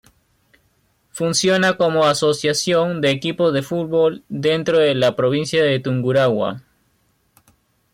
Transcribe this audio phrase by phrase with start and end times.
[1.11, 6.63] Funciona como asociación de equipos de fútbol dentro de la Provincia de Tungurahua.